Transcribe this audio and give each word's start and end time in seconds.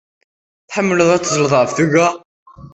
Tḥemmleḍ 0.69 1.09
ad 1.11 1.21
teẓẓleḍ 1.21 1.53
ɣef 1.55 1.71
tuga. 1.77 2.07